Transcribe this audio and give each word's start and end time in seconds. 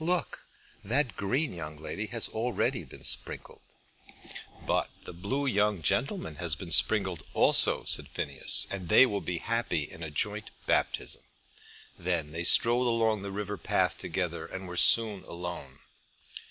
Look. 0.03 0.45
That 0.83 1.15
green 1.15 1.53
young 1.53 1.77
lady 1.77 2.07
has 2.07 2.27
already 2.27 2.83
been 2.83 3.03
sprinkled." 3.03 3.61
"But 4.65 4.89
the 5.05 5.13
blue 5.13 5.45
young 5.45 5.83
gentleman 5.83 6.37
has 6.37 6.55
been 6.55 6.71
sprinkled 6.71 7.21
also," 7.35 7.83
said 7.83 8.07
Phineas, 8.09 8.65
"and 8.71 8.89
they 8.89 9.05
will 9.05 9.21
be 9.21 9.37
happy 9.37 9.83
in 9.83 10.01
a 10.01 10.09
joint 10.09 10.49
baptism." 10.65 11.21
Then 11.99 12.31
they 12.31 12.43
strolled 12.45 12.87
along 12.87 13.21
the 13.21 13.29
river 13.29 13.57
path 13.59 13.99
together, 13.99 14.47
and 14.47 14.67
were 14.67 14.75
soon 14.75 15.23
alone. 15.25 15.77